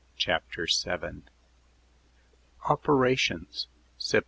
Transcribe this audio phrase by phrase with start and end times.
[0.17, 1.21] CHAPTER VII
[2.67, 3.67] OPERATIONS:
[3.99, 4.19] SEPT.